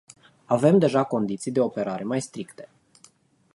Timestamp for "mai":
2.03-2.21